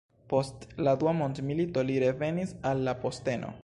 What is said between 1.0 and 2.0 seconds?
Dua Mondmilito